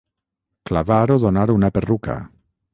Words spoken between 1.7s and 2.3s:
perruca.